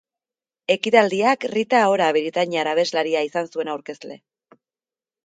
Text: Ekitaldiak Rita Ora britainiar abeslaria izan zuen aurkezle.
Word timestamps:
Ekitaldiak 0.75 1.45
Rita 1.51 1.81
Ora 1.95 2.07
britainiar 2.17 2.71
abeslaria 2.71 3.21
izan 3.29 3.51
zuen 3.57 3.71
aurkezle. 3.75 4.19